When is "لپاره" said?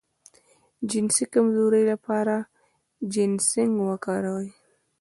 1.91-2.35